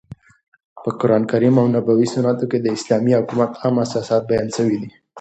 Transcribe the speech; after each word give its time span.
په 0.83 0.89
قرانکریم 0.99 1.55
او 1.61 1.67
نبوي 1.75 2.07
سنتو 2.13 2.45
کښي 2.51 2.59
د 2.61 2.67
اسلامي 2.77 3.11
حکومت 3.19 3.51
عام 3.61 3.75
اساسات 3.85 4.23
بیان 4.31 4.47
سوي 4.57 4.77
دي. 4.81 4.91